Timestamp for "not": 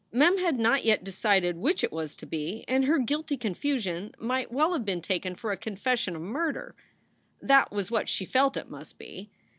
0.57-0.83